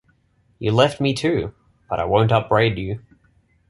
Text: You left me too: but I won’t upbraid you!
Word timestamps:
You 0.57 0.71
left 0.71 0.99
me 0.99 1.13
too: 1.13 1.53
but 1.87 1.99
I 1.99 2.05
won’t 2.05 2.31
upbraid 2.31 2.79
you! 2.79 3.03